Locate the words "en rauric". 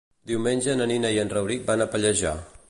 1.25-1.69